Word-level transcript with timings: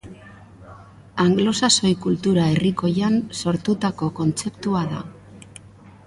Anglosaxoi 1.23 1.91
kultura 2.05 2.45
herrikoian 2.53 3.19
sortutako 3.43 4.09
kontzeptua 4.21 4.81
da. 4.95 5.03